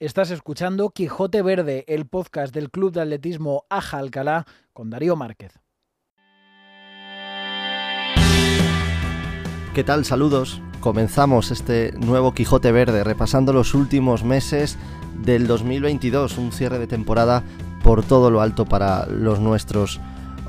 Estás 0.00 0.30
escuchando 0.30 0.90
Quijote 0.90 1.42
Verde, 1.42 1.84
el 1.88 2.06
podcast 2.06 2.54
del 2.54 2.70
Club 2.70 2.92
de 2.92 3.00
Atletismo 3.00 3.64
Aja 3.68 3.98
Alcalá 3.98 4.46
con 4.72 4.90
Darío 4.90 5.16
Márquez. 5.16 5.58
¿Qué 9.74 9.82
tal? 9.82 10.04
Saludos. 10.04 10.62
Comenzamos 10.78 11.50
este 11.50 11.90
nuevo 11.98 12.32
Quijote 12.32 12.70
Verde 12.70 13.02
repasando 13.02 13.52
los 13.52 13.74
últimos 13.74 14.22
meses 14.22 14.78
del 15.20 15.48
2022, 15.48 16.38
un 16.38 16.52
cierre 16.52 16.78
de 16.78 16.86
temporada 16.86 17.42
por 17.82 18.04
todo 18.04 18.30
lo 18.30 18.40
alto 18.40 18.66
para 18.66 19.04
los 19.06 19.40
nuestros. 19.40 20.00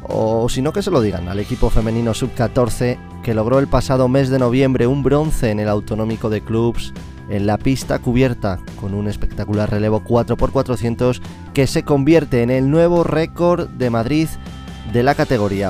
O 0.03 0.47
si 0.47 0.61
no 0.61 0.73
que 0.73 0.83
se 0.83 0.91
lo 0.91 1.01
digan 1.01 1.27
al 1.27 1.39
equipo 1.39 1.71
femenino 1.71 2.13
sub-14 2.13 2.99
que 3.23 3.33
logró 3.33 3.57
el 3.57 3.67
pasado 3.67 4.09
mes 4.09 4.29
de 4.29 4.37
noviembre 4.37 4.85
un 4.85 5.01
bronce 5.01 5.49
en 5.49 5.59
el 5.59 5.69
autonómico 5.69 6.29
de 6.29 6.41
clubs 6.41 6.93
en 7.29 7.45
la 7.45 7.57
pista 7.57 7.99
cubierta 7.99 8.59
con 8.79 8.93
un 8.93 9.07
espectacular 9.07 9.69
relevo 9.69 10.03
4x400 10.03 11.21
que 11.53 11.67
se 11.67 11.83
convierte 11.83 12.41
en 12.41 12.49
el 12.49 12.69
nuevo 12.69 13.03
récord 13.03 13.69
de 13.69 13.89
Madrid 13.89 14.27
de 14.91 15.03
la 15.03 15.15
categoría. 15.15 15.69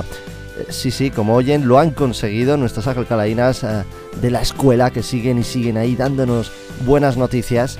Eh, 0.58 0.66
sí, 0.70 0.90
sí, 0.90 1.10
como 1.10 1.34
oyen, 1.34 1.68
lo 1.68 1.78
han 1.78 1.90
conseguido 1.90 2.56
nuestras 2.56 2.86
alcalainas 2.86 3.62
eh, 3.64 3.84
de 4.20 4.30
la 4.30 4.40
escuela 4.40 4.90
que 4.90 5.02
siguen 5.02 5.38
y 5.38 5.44
siguen 5.44 5.76
ahí 5.76 5.96
dándonos 5.96 6.52
buenas 6.84 7.16
noticias, 7.16 7.78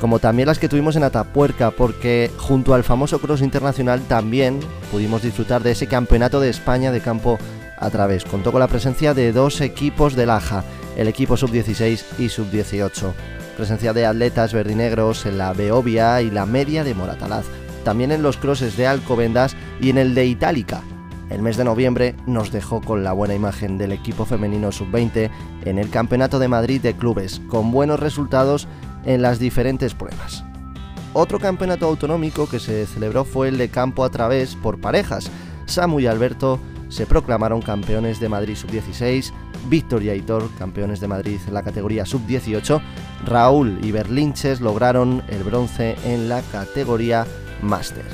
como 0.00 0.18
también 0.18 0.46
las 0.46 0.58
que 0.58 0.68
tuvimos 0.68 0.96
en 0.96 1.04
Atapuerca, 1.04 1.70
porque 1.70 2.30
junto 2.36 2.74
al 2.74 2.84
famoso 2.84 3.20
Cross 3.20 3.42
Internacional 3.42 4.00
también 4.02 4.60
pudimos 4.90 5.22
disfrutar 5.22 5.62
de 5.62 5.72
ese 5.72 5.86
campeonato 5.86 6.40
de 6.40 6.48
España 6.48 6.90
de 6.90 7.00
campo 7.00 7.38
a 7.78 7.90
través. 7.90 8.24
Contó 8.24 8.52
con 8.52 8.60
la 8.60 8.68
presencia 8.68 9.14
de 9.14 9.32
dos 9.32 9.60
equipos 9.60 10.14
del 10.14 10.30
AJA, 10.30 10.64
el 10.96 11.08
equipo 11.08 11.36
sub-16 11.36 12.04
y 12.18 12.28
sub-18. 12.28 13.12
Presencia 13.56 13.92
de 13.92 14.06
atletas 14.06 14.52
verdinegros 14.52 15.26
en 15.26 15.38
la 15.38 15.52
Beovia 15.52 16.22
y 16.22 16.30
la 16.30 16.46
media 16.46 16.84
de 16.84 16.94
Moratalaz. 16.94 17.46
También 17.84 18.12
en 18.12 18.22
los 18.22 18.36
crosses 18.36 18.76
de 18.76 18.86
Alcobendas 18.86 19.56
y 19.80 19.90
en 19.90 19.98
el 19.98 20.14
de 20.14 20.26
Itálica. 20.26 20.82
El 21.30 21.42
mes 21.42 21.56
de 21.56 21.64
noviembre 21.64 22.16
nos 22.26 22.50
dejó 22.50 22.80
con 22.80 23.04
la 23.04 23.12
buena 23.12 23.34
imagen 23.34 23.78
del 23.78 23.92
equipo 23.92 24.24
femenino 24.24 24.72
sub-20 24.72 25.30
en 25.64 25.78
el 25.78 25.88
Campeonato 25.88 26.38
de 26.38 26.48
Madrid 26.48 26.80
de 26.80 26.94
Clubes, 26.94 27.40
con 27.48 27.70
buenos 27.70 28.00
resultados 28.00 28.66
en 29.04 29.22
las 29.22 29.38
diferentes 29.38 29.94
pruebas. 29.94 30.44
Otro 31.12 31.40
campeonato 31.40 31.86
autonómico 31.86 32.48
que 32.48 32.60
se 32.60 32.86
celebró 32.86 33.24
fue 33.24 33.48
el 33.48 33.58
de 33.58 33.68
campo 33.68 34.04
a 34.04 34.10
través 34.10 34.54
por 34.54 34.80
parejas. 34.80 35.30
Samu 35.66 36.00
y 36.00 36.06
Alberto 36.06 36.60
se 36.90 37.06
proclamaron 37.06 37.62
campeones 37.62 38.20
de 38.20 38.28
Madrid 38.28 38.56
sub-16, 38.56 39.32
Víctor 39.68 40.02
y 40.02 40.10
Aitor 40.10 40.50
campeones 40.58 41.00
de 41.00 41.08
Madrid 41.08 41.40
en 41.46 41.54
la 41.54 41.62
categoría 41.62 42.04
sub-18, 42.04 42.82
Raúl 43.24 43.78
y 43.82 43.92
Berlinches 43.92 44.60
lograron 44.60 45.22
el 45.28 45.42
bronce 45.42 45.96
en 46.04 46.28
la 46.28 46.42
categoría 46.42 47.26
Máster. 47.62 48.04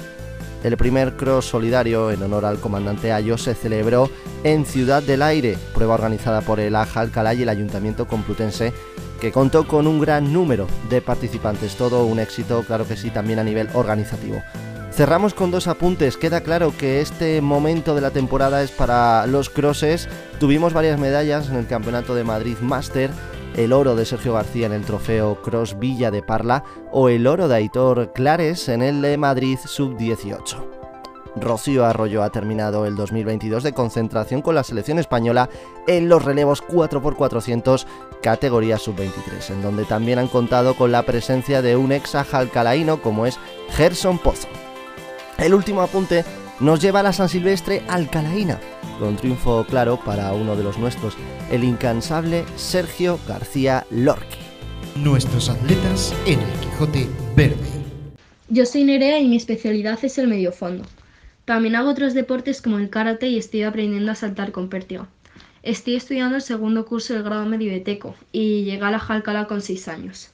El 0.63 0.77
primer 0.77 1.17
cross 1.17 1.47
solidario 1.47 2.11
en 2.11 2.23
honor 2.23 2.45
al 2.45 2.59
comandante 2.59 3.13
Ayo 3.13 3.39
se 3.39 3.55
celebró 3.55 4.11
en 4.43 4.65
Ciudad 4.65 5.03
del 5.03 5.23
Aire, 5.23 5.57
prueba 5.75 5.95
organizada 5.95 6.41
por 6.41 6.61
el 6.61 6.75
AJA 6.75 7.01
Alcalá 7.01 7.35
y 7.35 7.43
el 7.43 7.49
Ayuntamiento 7.49 8.07
Complutense, 8.07 8.73
que 9.21 9.33
contó 9.33 9.67
con 9.67 9.87
un 9.87 10.01
gran 10.01 10.33
número 10.33 10.67
de 10.91 11.01
participantes, 11.01 11.77
todo 11.77 12.05
un 12.05 12.19
éxito, 12.19 12.63
claro 12.67 12.87
que 12.87 12.97
sí, 12.97 13.11
también 13.11 13.39
a 13.39 13.45
nivel 13.45 13.69
organizativo. 13.75 14.43
Cerramos 14.97 15.35
con 15.35 15.51
dos 15.51 15.67
apuntes. 15.67 16.17
Queda 16.17 16.41
claro 16.41 16.73
que 16.75 17.03
este 17.03 17.43
momento 17.43 17.95
de 17.95 18.01
la 18.01 18.13
temporada 18.13 18.63
es 18.63 18.71
para 18.71 19.27
los 19.27 19.51
crosses. 19.51 20.09
Tuvimos 20.41 20.73
varias 20.73 20.99
medallas 20.99 21.51
en 21.51 21.57
el 21.57 21.67
Campeonato 21.67 22.15
de 22.15 22.25
Madrid 22.25 22.57
Master, 22.63 23.11
el 23.57 23.75
oro 23.75 23.95
de 23.95 24.07
Sergio 24.07 24.33
García 24.33 24.65
en 24.65 24.73
el 24.73 24.87
trofeo 24.87 25.43
Cross 25.43 25.79
Villa 25.79 26.11
de 26.11 26.23
Parla 26.23 26.65
o 26.93 27.11
el 27.11 27.27
oro 27.27 27.47
de 27.47 27.57
Aitor 27.57 28.15
Clares 28.15 28.71
en 28.71 28.81
el 28.81 29.03
de 29.03 29.19
Madrid 29.19 29.59
Sub-18. 29.63 30.65
Rocío 31.37 31.85
Arroyo 31.85 32.23
ha 32.23 32.31
terminado 32.31 32.87
el 32.87 32.97
2022 32.97 33.65
de 33.65 33.75
concentración 33.75 34.41
con 34.41 34.55
la 34.55 34.65
selección 34.65 34.99
española 34.99 35.51
en 35.87 36.09
los 36.09 36.25
relevos 36.25 36.65
4x400 36.65 37.85
categoría 38.23 38.79
sub-23, 38.79 39.51
en 39.51 39.61
donde 39.61 39.85
también 39.85 40.19
han 40.19 40.29
contado 40.29 40.73
con 40.73 40.91
la 40.91 41.03
presencia 41.03 41.61
de 41.61 41.77
un 41.77 41.93
ex 41.93 42.15
alcalaíno 42.15 43.03
como 43.03 43.27
es 43.27 43.39
Gerson 43.73 44.19
Pozo. 44.19 44.49
El 45.39 45.53
último 45.53 45.83
apunte 45.83 46.25
nos 46.61 46.81
lleva 46.81 47.01
a 47.01 47.03
la 47.03 47.13
San 47.13 47.29
Silvestre 47.29 47.83
Alcalaína, 47.89 48.59
con 48.99 49.17
triunfo 49.17 49.67
claro 49.69 50.01
para 50.03 50.33
uno 50.33 50.57
de 50.57 50.65
los 50.65 50.79
nuestros, 50.79 51.15
el 51.51 51.63
incansable 51.63 52.45
Sergio 52.57 53.21
García 53.29 53.87
Lorque. 53.91 54.39
Nuestros 54.97 55.51
atletas 55.51 56.15
en 56.25 56.41
el 56.41 56.53
Quijote 56.61 57.07
Verde. 57.37 57.69
Yo 58.49 58.65
soy 58.65 58.85
Nerea 58.85 59.19
y 59.19 59.29
mi 59.29 59.37
especialidad 59.37 59.99
es 60.03 60.17
el 60.17 60.29
mediofondo. 60.29 60.85
También 61.45 61.77
hago 61.77 61.91
otros 61.91 62.15
deportes 62.15 62.63
como 62.63 62.79
el 62.79 62.89
karate 62.89 63.29
y 63.29 63.37
estoy 63.37 63.63
aprendiendo 63.65 64.13
a 64.13 64.15
saltar 64.15 64.53
con 64.53 64.71
pértiga. 64.71 65.07
Estoy 65.63 65.97
estudiando 65.97 66.37
el 66.37 66.43
segundo 66.43 66.87
curso 66.87 67.13
del 67.13 67.25
grado 67.25 67.45
medio 67.45 67.71
de 67.73 67.81
Teco 67.81 68.15
y 68.33 68.65
llegué 68.65 68.85
a 68.85 68.91
la 68.91 68.99
Jalcala 68.99 69.47
con 69.47 69.61
6 69.61 69.89
años. 69.89 70.31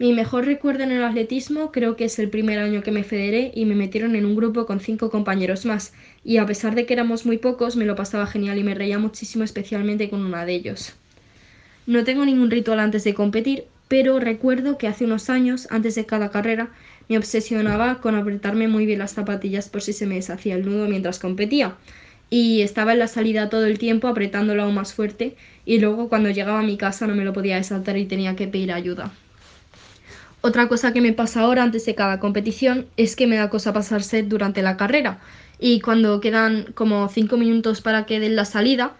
Mi 0.00 0.14
mejor 0.14 0.46
recuerdo 0.46 0.84
en 0.84 0.92
el 0.92 1.04
atletismo 1.04 1.70
creo 1.72 1.94
que 1.94 2.06
es 2.06 2.18
el 2.18 2.30
primer 2.30 2.58
año 2.58 2.82
que 2.82 2.90
me 2.90 3.04
federé 3.04 3.52
y 3.54 3.66
me 3.66 3.74
metieron 3.74 4.16
en 4.16 4.24
un 4.24 4.34
grupo 4.34 4.64
con 4.64 4.80
cinco 4.80 5.10
compañeros 5.10 5.66
más, 5.66 5.92
y 6.24 6.38
a 6.38 6.46
pesar 6.46 6.74
de 6.74 6.86
que 6.86 6.94
éramos 6.94 7.26
muy 7.26 7.36
pocos, 7.36 7.76
me 7.76 7.84
lo 7.84 7.96
pasaba 7.96 8.26
genial 8.26 8.56
y 8.56 8.64
me 8.64 8.74
reía 8.74 8.98
muchísimo 8.98 9.44
especialmente 9.44 10.08
con 10.08 10.24
una 10.24 10.46
de 10.46 10.54
ellos. 10.54 10.94
No 11.86 12.02
tengo 12.02 12.24
ningún 12.24 12.50
ritual 12.50 12.80
antes 12.80 13.04
de 13.04 13.12
competir, 13.12 13.64
pero 13.88 14.18
recuerdo 14.18 14.78
que 14.78 14.88
hace 14.88 15.04
unos 15.04 15.28
años, 15.28 15.68
antes 15.70 15.96
de 15.96 16.06
cada 16.06 16.30
carrera, 16.30 16.70
me 17.10 17.18
obsesionaba 17.18 18.00
con 18.00 18.14
apretarme 18.14 18.68
muy 18.68 18.86
bien 18.86 19.00
las 19.00 19.12
zapatillas 19.12 19.68
por 19.68 19.82
si 19.82 19.92
se 19.92 20.06
me 20.06 20.14
deshacía 20.14 20.54
el 20.54 20.64
nudo 20.64 20.88
mientras 20.88 21.18
competía. 21.18 21.76
Y 22.30 22.62
estaba 22.62 22.94
en 22.94 23.00
la 23.00 23.06
salida 23.06 23.50
todo 23.50 23.66
el 23.66 23.78
tiempo 23.78 24.08
apretándolo 24.08 24.62
aún 24.62 24.76
más 24.76 24.94
fuerte 24.94 25.36
y 25.66 25.78
luego 25.78 26.08
cuando 26.08 26.30
llegaba 26.30 26.60
a 26.60 26.62
mi 26.62 26.78
casa 26.78 27.06
no 27.06 27.14
me 27.14 27.26
lo 27.26 27.34
podía 27.34 27.56
desaltar 27.56 27.98
y 27.98 28.06
tenía 28.06 28.34
que 28.34 28.48
pedir 28.48 28.72
ayuda. 28.72 29.12
Otra 30.42 30.68
cosa 30.68 30.94
que 30.94 31.02
me 31.02 31.12
pasa 31.12 31.42
ahora 31.42 31.62
antes 31.62 31.84
de 31.84 31.94
cada 31.94 32.18
competición 32.18 32.86
es 32.96 33.14
que 33.14 33.26
me 33.26 33.36
da 33.36 33.50
cosa 33.50 33.74
pasarse 33.74 34.22
durante 34.22 34.62
la 34.62 34.78
carrera 34.78 35.20
y 35.58 35.80
cuando 35.80 36.20
quedan 36.20 36.72
como 36.74 37.06
cinco 37.10 37.36
minutos 37.36 37.82
para 37.82 38.06
que 38.06 38.20
den 38.20 38.36
la 38.36 38.46
salida, 38.46 38.96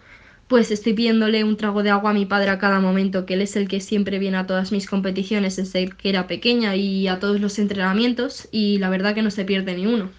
pues 0.47 0.69
estoy 0.69 0.93
pidiéndole 0.93 1.43
un 1.43 1.57
trago 1.57 1.81
de 1.81 1.89
agua 1.89 2.11
a 2.11 2.13
mi 2.13 2.27
padre 2.27 2.51
a 2.51 2.59
cada 2.59 2.79
momento, 2.79 3.25
que 3.25 3.33
él 3.33 3.41
es 3.41 3.55
el 3.55 3.67
que 3.67 3.79
siempre 3.79 4.19
viene 4.19 4.37
a 4.37 4.45
todas 4.45 4.71
mis 4.71 4.85
competiciones 4.85 5.55
desde 5.55 5.89
que 5.89 6.09
era 6.09 6.27
pequeña 6.27 6.75
y 6.75 7.07
a 7.07 7.19
todos 7.19 7.39
los 7.41 7.57
entrenamientos 7.57 8.47
y 8.51 8.77
la 8.77 8.89
verdad 8.89 9.15
que 9.15 9.23
no 9.23 9.31
se 9.31 9.43
pierde 9.43 9.75
ni 9.75 9.87
uno. 9.87 10.11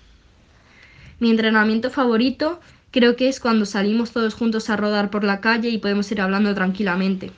Mi 1.20 1.30
entrenamiento 1.30 1.90
favorito 1.90 2.58
creo 2.90 3.14
que 3.14 3.28
es 3.28 3.38
cuando 3.38 3.64
salimos 3.64 4.10
todos 4.10 4.34
juntos 4.34 4.70
a 4.70 4.76
rodar 4.76 5.10
por 5.10 5.22
la 5.22 5.40
calle 5.40 5.68
y 5.68 5.78
podemos 5.78 6.10
ir 6.10 6.20
hablando 6.20 6.52
tranquilamente. 6.52 7.30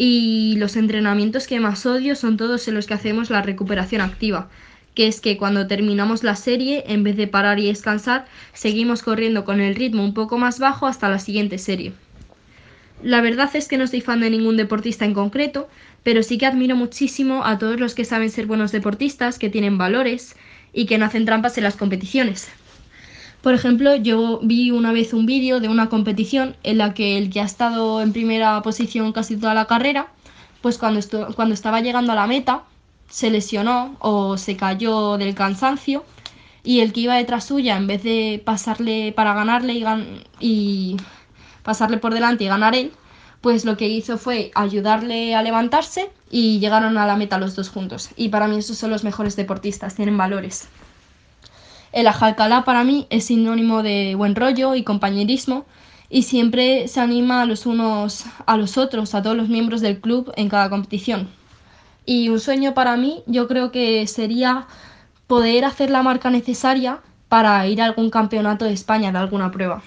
Y 0.00 0.54
los 0.58 0.76
entrenamientos 0.76 1.48
que 1.48 1.58
más 1.58 1.84
odio 1.84 2.14
son 2.14 2.36
todos 2.36 2.68
en 2.68 2.76
los 2.76 2.86
que 2.86 2.94
hacemos 2.94 3.30
la 3.30 3.42
recuperación 3.42 4.00
activa, 4.00 4.48
que 4.94 5.08
es 5.08 5.20
que 5.20 5.36
cuando 5.36 5.66
terminamos 5.66 6.22
la 6.22 6.36
serie, 6.36 6.84
en 6.86 7.02
vez 7.02 7.16
de 7.16 7.26
parar 7.26 7.58
y 7.58 7.66
descansar, 7.66 8.26
seguimos 8.52 9.02
corriendo 9.02 9.44
con 9.44 9.60
el 9.60 9.74
ritmo 9.74 10.04
un 10.04 10.14
poco 10.14 10.38
más 10.38 10.60
bajo 10.60 10.86
hasta 10.86 11.08
la 11.08 11.18
siguiente 11.18 11.58
serie. 11.58 11.92
La 13.02 13.20
verdad 13.20 13.50
es 13.54 13.66
que 13.66 13.76
no 13.76 13.88
soy 13.88 14.00
fan 14.00 14.20
de 14.20 14.30
ningún 14.30 14.56
deportista 14.56 15.04
en 15.04 15.14
concreto, 15.14 15.68
pero 16.04 16.22
sí 16.22 16.38
que 16.38 16.46
admiro 16.46 16.76
muchísimo 16.76 17.44
a 17.44 17.58
todos 17.58 17.80
los 17.80 17.96
que 17.96 18.04
saben 18.04 18.30
ser 18.30 18.46
buenos 18.46 18.70
deportistas, 18.70 19.36
que 19.40 19.50
tienen 19.50 19.78
valores 19.78 20.36
y 20.72 20.86
que 20.86 20.98
no 20.98 21.06
hacen 21.06 21.24
trampas 21.24 21.58
en 21.58 21.64
las 21.64 21.76
competiciones. 21.76 22.48
Por 23.42 23.54
ejemplo, 23.54 23.94
yo 23.94 24.40
vi 24.42 24.70
una 24.70 24.92
vez 24.92 25.12
un 25.12 25.24
vídeo 25.26 25.60
de 25.60 25.68
una 25.68 25.88
competición 25.88 26.56
en 26.64 26.78
la 26.78 26.92
que 26.92 27.16
el 27.18 27.30
que 27.30 27.40
ha 27.40 27.44
estado 27.44 28.02
en 28.02 28.12
primera 28.12 28.60
posición 28.62 29.12
casi 29.12 29.36
toda 29.36 29.54
la 29.54 29.66
carrera, 29.66 30.08
pues 30.60 30.76
cuando, 30.76 31.00
cuando 31.36 31.54
estaba 31.54 31.80
llegando 31.80 32.12
a 32.12 32.16
la 32.16 32.26
meta, 32.26 32.64
se 33.08 33.30
lesionó 33.30 33.96
o 34.00 34.36
se 34.36 34.56
cayó 34.56 35.16
del 35.18 35.34
cansancio 35.34 36.04
y 36.64 36.80
el 36.80 36.92
que 36.92 37.00
iba 37.00 37.14
detrás 37.14 37.46
suya, 37.46 37.76
en 37.76 37.86
vez 37.86 38.02
de 38.02 38.42
pasarle 38.44 39.12
para 39.12 39.34
ganarle 39.34 39.74
y, 39.74 39.84
y 40.40 40.96
pasarle 41.62 41.98
por 41.98 42.12
delante 42.12 42.44
y 42.44 42.48
ganar 42.48 42.74
él, 42.74 42.92
pues 43.40 43.64
lo 43.64 43.76
que 43.76 43.88
hizo 43.88 44.18
fue 44.18 44.50
ayudarle 44.54 45.34
a 45.36 45.42
levantarse 45.42 46.10
y 46.30 46.58
llegaron 46.58 46.98
a 46.98 47.06
la 47.06 47.16
meta 47.16 47.38
los 47.38 47.54
dos 47.54 47.68
juntos. 47.70 48.10
Y 48.16 48.30
para 48.30 48.48
mí 48.48 48.58
esos 48.58 48.78
son 48.78 48.90
los 48.90 49.04
mejores 49.04 49.36
deportistas, 49.36 49.94
tienen 49.94 50.18
valores. 50.18 50.68
El 51.92 52.06
ajalcalá 52.06 52.64
para 52.64 52.84
mí 52.84 53.06
es 53.10 53.24
sinónimo 53.24 53.82
de 53.82 54.14
buen 54.14 54.34
rollo 54.34 54.74
y 54.74 54.84
compañerismo 54.84 55.64
y 56.10 56.22
siempre 56.22 56.88
se 56.88 57.00
anima 57.00 57.42
a 57.42 57.46
los 57.46 57.66
unos 57.66 58.24
a 58.46 58.56
los 58.56 58.78
otros, 58.78 59.14
a 59.14 59.22
todos 59.22 59.36
los 59.36 59.48
miembros 59.48 59.80
del 59.80 60.00
club 60.00 60.32
en 60.36 60.48
cada 60.48 60.70
competición. 60.70 61.28
Y 62.04 62.28
un 62.30 62.40
sueño 62.40 62.74
para 62.74 62.96
mí 62.96 63.22
yo 63.26 63.48
creo 63.48 63.70
que 63.70 64.06
sería 64.06 64.66
poder 65.26 65.64
hacer 65.64 65.90
la 65.90 66.02
marca 66.02 66.30
necesaria 66.30 67.00
para 67.28 67.66
ir 67.66 67.82
a 67.82 67.84
algún 67.84 68.10
campeonato 68.10 68.64
de 68.64 68.72
España 68.72 69.12
de 69.12 69.18
alguna 69.18 69.50
prueba. 69.50 69.82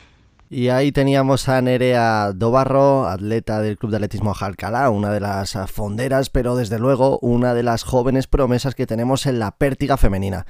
Y 0.52 0.68
ahí 0.68 0.92
teníamos 0.92 1.48
a 1.48 1.62
Nerea 1.62 2.34
Dobarro, 2.34 3.08
atleta 3.08 3.62
del 3.62 3.78
Club 3.78 3.92
de 3.92 3.98
Atletismo 3.98 4.34
Jalcalá, 4.34 4.90
una 4.90 5.10
de 5.10 5.22
las 5.22 5.58
fonderas, 5.72 6.30
pero 6.30 6.58
desde 6.58 6.78
luego 6.78 7.20
una 7.20 7.54
de 7.54 7.64
las 7.64 7.84
jóvenes 7.84 8.28
promesas 8.28 8.76
que 8.76 8.86
tenemos 8.86 9.26
en 9.28 9.40
la 9.40 9.52
pértiga 9.52 9.96
femenina. 9.96 10.46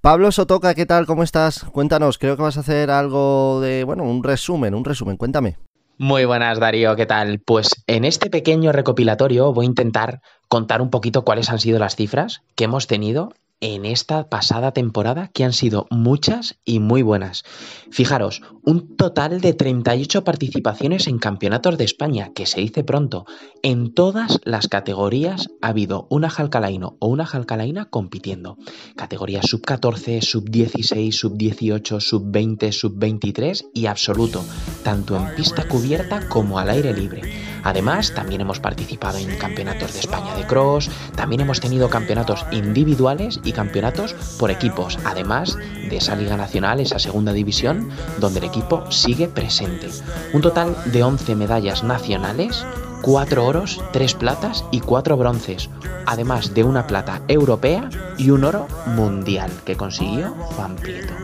Pablo 0.00 0.32
Sotoca, 0.32 0.74
¿qué 0.74 0.86
tal? 0.86 1.04
¿Cómo 1.04 1.22
estás? 1.22 1.64
Cuéntanos, 1.64 2.16
creo 2.16 2.34
que 2.34 2.42
vas 2.42 2.56
a 2.56 2.60
hacer 2.60 2.90
algo 2.90 3.60
de, 3.60 3.84
bueno, 3.84 4.04
un 4.04 4.24
resumen, 4.24 4.74
un 4.74 4.86
resumen, 4.86 5.18
cuéntame. 5.18 5.58
Muy 5.98 6.24
buenas, 6.24 6.58
Darío, 6.58 6.96
¿qué 6.96 7.04
tal? 7.04 7.40
Pues 7.40 7.84
en 7.86 8.06
este 8.06 8.30
pequeño 8.30 8.72
recopilatorio 8.72 9.52
voy 9.52 9.66
a 9.66 9.68
intentar 9.68 10.22
contar 10.48 10.80
un 10.80 10.88
poquito 10.88 11.22
cuáles 11.22 11.50
han 11.50 11.58
sido 11.58 11.78
las 11.78 11.96
cifras 11.96 12.40
que 12.54 12.64
hemos 12.64 12.86
tenido 12.86 13.34
en 13.60 13.84
esta 13.84 14.28
pasada 14.28 14.72
temporada, 14.72 15.28
que 15.28 15.44
han 15.44 15.52
sido 15.52 15.86
muchas 15.90 16.58
y 16.64 16.80
muy 16.80 17.02
buenas. 17.02 17.44
Fijaros, 17.90 18.42
un 18.64 18.96
total 18.96 19.40
de 19.40 19.52
38 19.52 20.24
participaciones 20.24 21.06
en 21.06 21.18
campeonatos 21.18 21.76
de 21.78 21.84
España, 21.84 22.30
que 22.34 22.46
se 22.46 22.60
dice 22.60 22.84
pronto. 22.84 23.26
En 23.62 23.92
todas 23.92 24.40
las 24.44 24.68
categorías 24.68 25.48
ha 25.60 25.68
habido 25.68 26.06
una 26.10 26.30
jalcalaino 26.30 26.96
o 27.00 27.08
una 27.08 27.26
jalcalaina 27.26 27.86
compitiendo. 27.86 28.56
Categorías 28.96 29.46
sub 29.46 29.62
14, 29.62 30.22
sub 30.22 30.48
16, 30.48 31.14
sub 31.14 31.36
18, 31.36 32.00
sub 32.00 32.24
20, 32.30 32.72
sub 32.72 32.94
23 32.96 33.66
y 33.74 33.86
absoluto, 33.86 34.44
tanto 34.82 35.16
en 35.16 35.34
pista 35.34 35.68
cubierta 35.68 36.28
como 36.28 36.58
al 36.58 36.70
aire 36.70 36.94
libre. 36.94 37.22
Además, 37.62 38.12
también 38.14 38.40
hemos 38.40 38.60
participado 38.60 39.18
en 39.18 39.36
campeonatos 39.36 39.92
de 39.92 40.00
España 40.00 40.34
de 40.34 40.46
cross, 40.46 40.90
también 41.14 41.42
hemos 41.42 41.60
tenido 41.60 41.90
campeonatos 41.90 42.44
individuales 42.50 43.40
y 43.44 43.52
campeonatos 43.52 44.14
por 44.38 44.50
equipos, 44.50 44.98
además 45.04 45.56
de 45.56 45.96
esa 45.96 46.16
Liga 46.16 46.36
Nacional, 46.36 46.80
esa 46.80 46.98
segunda 46.98 47.32
división, 47.32 47.90
donde 48.18 48.40
el 48.40 48.46
equipo 48.46 48.90
sigue 48.90 49.28
presente. 49.28 49.88
Un 50.32 50.42
total 50.42 50.76
de 50.86 51.02
11 51.02 51.34
medallas 51.36 51.82
nacionales, 51.82 52.64
4 53.02 53.44
oros, 53.44 53.80
3 53.92 54.14
platas 54.14 54.64
y 54.70 54.80
4 54.80 55.16
bronces, 55.16 55.70
además 56.06 56.54
de 56.54 56.64
una 56.64 56.86
plata 56.86 57.22
europea 57.28 57.88
y 58.18 58.30
un 58.30 58.44
oro 58.44 58.66
mundial 58.86 59.50
que 59.64 59.76
consiguió 59.76 60.30
Juan 60.30 60.76
Prieto. 60.76 61.14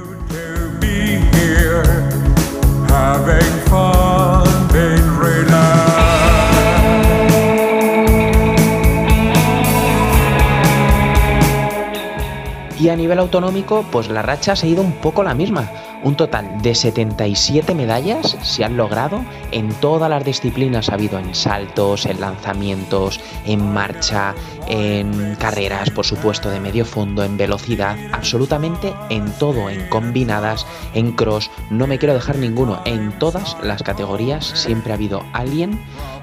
Y 12.86 12.88
a 12.88 12.94
nivel 12.94 13.18
autonómico, 13.18 13.84
pues 13.90 14.08
la 14.08 14.22
racha 14.22 14.52
ha 14.52 14.64
ido 14.64 14.80
un 14.80 14.92
poco 14.92 15.24
la 15.24 15.34
misma. 15.34 15.68
Un 16.04 16.14
total 16.14 16.62
de 16.62 16.72
77 16.72 17.74
medallas 17.74 18.36
se 18.42 18.64
han 18.64 18.76
logrado 18.76 19.24
en 19.50 19.70
todas 19.80 20.08
las 20.08 20.24
disciplinas. 20.24 20.88
Ha 20.88 20.94
habido 20.94 21.18
en 21.18 21.34
saltos, 21.34 22.06
en 22.06 22.20
lanzamientos, 22.20 23.18
en 23.44 23.72
marcha, 23.72 24.36
en 24.68 25.34
carreras, 25.34 25.90
por 25.90 26.06
supuesto, 26.06 26.48
de 26.48 26.60
medio 26.60 26.84
fondo, 26.84 27.24
en 27.24 27.36
velocidad, 27.36 27.96
absolutamente 28.12 28.94
en 29.10 29.32
todo, 29.32 29.68
en 29.68 29.88
combinadas, 29.88 30.64
en 30.94 31.10
cross. 31.10 31.50
No 31.70 31.88
me 31.88 31.98
quiero 31.98 32.14
dejar 32.14 32.36
ninguno. 32.36 32.82
En 32.84 33.18
todas 33.18 33.56
las 33.64 33.82
categorías 33.82 34.46
siempre 34.46 34.92
ha 34.92 34.94
habido 34.94 35.24
alguien 35.32 35.80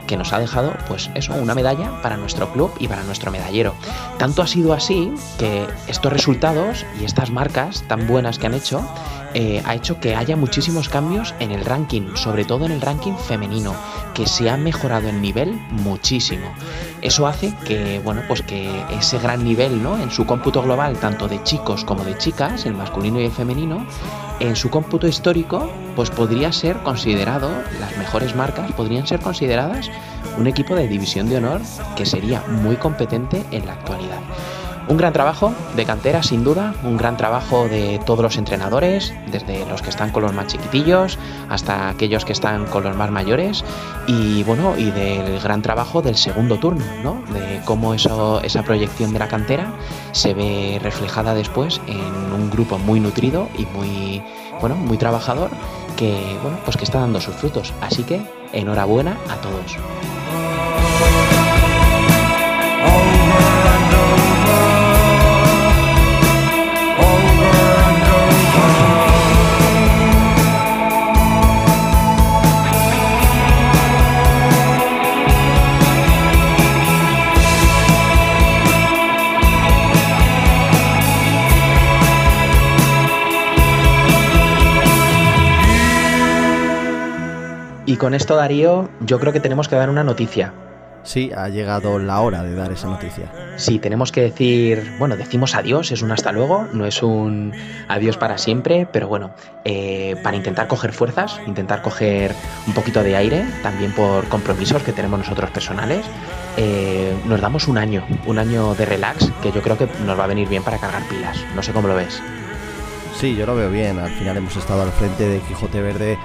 que 0.07 0.17
nos 0.17 0.33
ha 0.33 0.39
dejado, 0.39 0.73
pues 0.87 1.09
eso, 1.15 1.33
una 1.33 1.55
medalla 1.55 2.01
para 2.01 2.17
nuestro 2.17 2.51
club 2.51 2.73
y 2.79 2.87
para 2.87 3.03
nuestro 3.03 3.31
medallero. 3.31 3.75
Tanto 4.17 4.41
ha 4.41 4.47
sido 4.47 4.73
así 4.73 5.13
que 5.37 5.65
estos 5.87 6.11
resultados 6.11 6.85
y 6.99 7.05
estas 7.05 7.31
marcas 7.31 7.83
tan 7.87 8.07
buenas 8.07 8.39
que 8.39 8.47
han 8.47 8.53
hecho 8.53 8.81
eh, 9.33 9.61
ha 9.65 9.75
hecho 9.75 9.99
que 9.99 10.15
haya 10.15 10.35
muchísimos 10.35 10.89
cambios 10.89 11.33
en 11.39 11.51
el 11.51 11.65
ranking, 11.65 12.15
sobre 12.15 12.45
todo 12.45 12.65
en 12.65 12.71
el 12.71 12.81
ranking 12.81 13.13
femenino, 13.13 13.73
que 14.13 14.27
se 14.27 14.49
ha 14.49 14.57
mejorado 14.57 15.09
el 15.09 15.21
nivel 15.21 15.53
muchísimo. 15.71 16.53
Eso 17.01 17.27
hace 17.27 17.53
que, 17.65 17.99
bueno, 17.99 18.21
pues 18.27 18.41
que 18.41 18.69
ese 18.97 19.17
gran 19.19 19.43
nivel, 19.43 19.81
¿no? 19.81 19.99
En 19.99 20.11
su 20.11 20.25
cómputo 20.25 20.61
global, 20.61 20.97
tanto 20.97 21.27
de 21.27 21.41
chicos 21.43 21.83
como 21.83 22.03
de 22.03 22.17
chicas, 22.17 22.65
el 22.65 22.75
masculino 22.75 23.19
y 23.19 23.25
el 23.25 23.31
femenino, 23.31 23.85
en 24.39 24.55
su 24.55 24.69
cómputo 24.69 25.07
histórico, 25.07 25.69
pues 25.95 26.09
podría 26.09 26.51
ser 26.51 26.77
considerado, 26.83 27.49
las 27.79 27.97
mejores 27.97 28.35
marcas 28.35 28.71
podrían 28.73 29.07
ser 29.07 29.19
consideradas 29.19 29.89
un 30.37 30.47
equipo 30.47 30.75
de 30.75 30.87
división 30.87 31.29
de 31.29 31.37
honor 31.37 31.61
que 31.95 32.05
sería 32.05 32.43
muy 32.47 32.75
competente 32.75 33.43
en 33.51 33.65
la 33.65 33.73
actualidad. 33.73 34.19
Un 34.89 34.97
gran 34.97 35.13
trabajo 35.13 35.53
de 35.75 35.85
cantera, 35.85 36.21
sin 36.21 36.43
duda, 36.43 36.73
un 36.83 36.97
gran 36.97 37.17
trabajo 37.17 37.67
de 37.67 37.99
todos 38.05 38.21
los 38.21 38.37
entrenadores, 38.37 39.13
desde 39.31 39.65
los 39.65 39.81
que 39.81 39.89
están 39.89 40.11
con 40.11 40.23
los 40.23 40.33
más 40.33 40.47
chiquitillos 40.47 41.17
hasta 41.49 41.89
aquellos 41.89 42.25
que 42.25 42.33
están 42.33 42.65
con 42.65 42.83
los 42.83 42.95
más 42.95 43.09
mayores, 43.09 43.63
y 44.07 44.43
bueno, 44.43 44.75
y 44.77 44.91
del 44.91 45.39
gran 45.39 45.61
trabajo 45.61 46.01
del 46.01 46.15
segundo 46.15 46.59
turno, 46.59 46.83
¿no? 47.01 47.23
De 47.33 47.61
cómo 47.65 47.93
esa 47.93 48.63
proyección 48.63 49.13
de 49.13 49.19
la 49.19 49.27
cantera 49.27 49.73
se 50.11 50.33
ve 50.33 50.79
reflejada 50.83 51.33
después 51.33 51.81
en 51.87 52.33
un 52.33 52.49
grupo 52.51 52.77
muy 52.77 52.99
nutrido 52.99 53.47
y 53.57 53.65
muy, 53.65 54.21
bueno, 54.59 54.75
muy 54.75 54.97
trabajador 54.97 55.49
que, 55.95 56.37
bueno, 56.41 56.57
pues 56.65 56.77
que 56.77 56.83
está 56.83 56.99
dando 56.99 57.21
sus 57.21 57.35
frutos. 57.35 57.73
Así 57.81 58.03
que 58.03 58.21
enhorabuena 58.51 59.17
a 59.29 59.35
todos. 59.37 59.77
Y 87.85 87.97
con 87.97 88.13
esto, 88.13 88.35
Darío, 88.35 88.89
yo 89.01 89.19
creo 89.19 89.33
que 89.33 89.41
tenemos 89.41 89.67
que 89.67 89.75
dar 89.75 89.89
una 89.89 90.03
noticia. 90.03 90.53
Sí, 91.03 91.31
ha 91.35 91.49
llegado 91.49 91.99
la 91.99 92.21
hora 92.21 92.43
de 92.43 92.55
dar 92.55 92.71
esa 92.71 92.87
noticia. 92.87 93.29
Sí, 93.57 93.77
tenemos 93.77 94.13
que 94.13 94.21
decir, 94.21 94.95
bueno, 94.99 95.17
decimos 95.17 95.53
adiós, 95.53 95.91
es 95.91 96.01
un 96.01 96.13
hasta 96.13 96.31
luego, 96.31 96.65
no 96.71 96.85
es 96.85 97.03
un 97.03 97.51
adiós 97.89 98.15
para 98.15 98.37
siempre, 98.37 98.87
pero 98.89 99.09
bueno, 99.09 99.31
eh, 99.65 100.15
para 100.23 100.37
intentar 100.37 100.69
coger 100.69 100.93
fuerzas, 100.93 101.41
intentar 101.45 101.81
coger 101.81 102.33
un 102.67 102.73
poquito 102.73 103.03
de 103.03 103.17
aire, 103.17 103.45
también 103.61 103.91
por 103.91 104.29
compromisos 104.29 104.81
que 104.81 104.93
tenemos 104.93 105.19
nosotros 105.19 105.51
personales, 105.51 106.05
eh, 106.55 107.13
nos 107.25 107.41
damos 107.41 107.67
un 107.67 107.77
año, 107.77 108.05
un 108.25 108.39
año 108.39 108.73
de 108.73 108.85
relax 108.85 109.29
que 109.41 109.51
yo 109.51 109.61
creo 109.61 109.77
que 109.77 109.89
nos 110.05 110.17
va 110.17 110.23
a 110.23 110.27
venir 110.27 110.47
bien 110.47 110.63
para 110.63 110.77
cargar 110.77 111.03
pilas. 111.09 111.37
No 111.53 111.61
sé 111.61 111.73
cómo 111.73 111.89
lo 111.89 111.95
ves. 111.95 112.21
Sí, 113.19 113.35
yo 113.35 113.45
lo 113.45 113.55
veo 113.55 113.69
bien. 113.69 113.99
Al 113.99 114.11
final 114.11 114.37
hemos 114.37 114.55
estado 114.55 114.81
al 114.83 114.91
frente 114.91 115.27
de 115.27 115.39
Quijote 115.41 115.81
Verde 115.81 116.17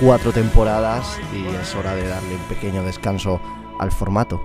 cuatro 0.00 0.32
temporadas 0.32 1.18
y 1.34 1.46
es 1.54 1.74
hora 1.74 1.94
de 1.94 2.08
darle 2.08 2.36
un 2.36 2.42
pequeño 2.42 2.82
descanso 2.82 3.40
al 3.78 3.92
formato. 3.92 4.40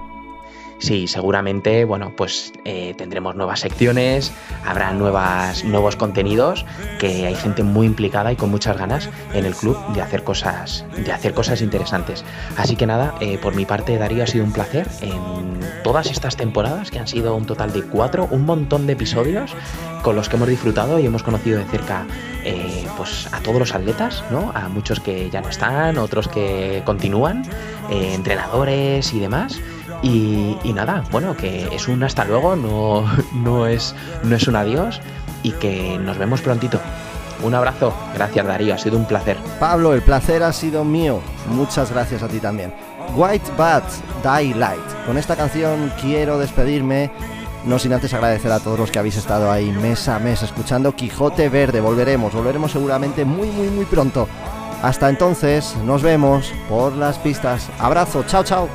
Sí, 0.80 1.08
seguramente, 1.08 1.86
bueno, 1.86 2.12
pues 2.16 2.52
eh, 2.66 2.94
tendremos 2.98 3.36
nuevas 3.36 3.62
secciones, 3.62 4.34
habrá 4.66 4.92
nuevas, 4.92 5.64
nuevos 5.64 5.96
contenidos, 5.96 6.66
que 7.00 7.26
hay 7.26 7.36
gente 7.36 7.64
muy 7.64 7.88
implicada 7.88 8.34
y 8.34 8.36
con 8.36 8.52
muchas 8.52 8.78
ganas 8.78 9.10
en 9.34 9.46
el 9.46 9.56
club 9.56 9.78
de 9.94 10.02
hacer 10.02 10.24
cosas, 10.24 10.86
de 10.98 11.12
hacer 11.14 11.34
cosas 11.34 11.62
interesantes. 11.62 12.26
Así 12.58 12.76
que 12.76 12.86
nada, 12.86 13.16
eh, 13.22 13.38
por 13.42 13.56
mi 13.56 13.66
parte, 13.66 13.98
Darío, 13.98 14.24
ha 14.24 14.28
sido 14.28 14.44
un 14.44 14.52
placer 14.52 14.88
en 15.02 15.60
todas 15.84 16.12
estas 16.12 16.36
temporadas, 16.36 16.92
que 16.92 17.00
han 17.00 17.08
sido 17.08 17.36
un 17.36 17.46
total 17.46 17.72
de 17.72 17.84
cuatro, 17.84 18.28
un 18.30 18.46
montón 18.46 18.86
de 18.86 18.94
episodios 18.94 19.56
con 20.04 20.16
los 20.16 20.28
que 20.28 20.36
hemos 20.36 20.50
disfrutado 20.50 21.00
y 21.00 21.06
hemos 21.06 21.24
conocido 21.24 21.58
de 21.58 21.66
cerca 21.66 22.06
eh, 22.44 22.86
pues 22.98 23.28
a 23.34 23.40
todos 23.40 23.60
los 23.60 23.74
atletas, 23.74 24.24
¿no? 24.30 24.52
A 24.54 24.68
muchos 24.68 25.00
que 25.00 25.30
ya 25.30 25.42
no 25.42 25.50
están, 25.50 25.98
otros 25.98 26.28
que 26.28 26.84
continúan, 26.86 27.44
entrenadores 27.90 29.14
y 29.14 29.20
demás. 29.20 29.60
Y, 30.06 30.72
nada, 30.74 31.04
bueno, 31.12 31.36
que 31.36 31.68
es 31.74 31.88
un 31.88 32.04
hasta 32.04 32.26
luego, 32.26 32.56
no, 32.56 33.06
no, 33.34 33.66
es, 33.66 33.96
no 34.24 34.36
es 34.36 34.48
un 34.48 34.56
adiós 34.56 35.02
y 35.42 35.52
que 35.52 35.98
nos 35.98 36.18
vemos 36.18 36.42
prontito. 36.42 36.80
Un 37.44 37.54
abrazo, 37.54 37.94
gracias 38.14 38.46
Darío, 38.46 38.76
ha 38.76 38.78
sido 38.78 38.98
un 38.98 39.06
placer. 39.06 39.38
Pablo, 39.60 39.94
el 39.94 40.02
placer 40.02 40.44
ha 40.44 40.54
sido 40.54 40.84
mío. 40.84 41.22
Muchas 41.50 41.92
gracias 41.92 42.22
a 42.22 42.28
ti 42.28 42.40
también. 42.40 42.72
White 43.16 43.52
Bat, 43.58 43.84
Die 44.24 44.54
Light. 44.54 45.06
Con 45.08 45.18
esta 45.18 45.36
canción 45.36 45.92
quiero 46.00 46.38
despedirme, 46.38 47.12
no 47.66 47.80
sin 47.80 47.94
antes 47.94 48.14
agradecer 48.14 48.52
a 48.52 48.60
todos 48.60 48.80
los 48.80 48.92
que 48.92 49.00
habéis 49.00 49.18
estado 49.18 49.52
ahí 49.52 49.72
mes 49.72 50.08
a 50.08 50.20
mes 50.20 50.44
escuchando 50.44 50.96
Quijote 50.96 51.50
Verde. 51.50 51.82
Volveremos, 51.82 52.34
volveremos 52.34 52.72
seguramente 52.72 53.26
muy, 53.26 53.50
muy, 53.50 53.70
muy 53.70 53.86
pronto. 53.86 54.28
Hasta 54.84 55.10
entonces, 55.10 55.76
nos 55.84 56.04
vemos 56.04 56.54
por 56.70 56.94
las 56.94 57.18
pistas. 57.18 57.70
Abrazo, 57.80 58.24
chao, 58.28 58.44
chao. 58.44 58.70